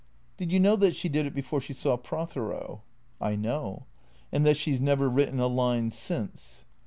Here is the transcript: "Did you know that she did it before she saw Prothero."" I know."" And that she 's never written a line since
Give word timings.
"Did 0.39 0.51
you 0.51 0.59
know 0.59 0.75
that 0.77 0.95
she 0.95 1.09
did 1.09 1.27
it 1.27 1.35
before 1.35 1.61
she 1.61 1.73
saw 1.73 1.95
Prothero."" 1.95 2.81
I 3.21 3.35
know."" 3.35 3.83
And 4.31 4.43
that 4.47 4.57
she 4.57 4.75
's 4.75 4.79
never 4.79 5.07
written 5.07 5.39
a 5.39 5.45
line 5.45 5.91
since 5.91 6.65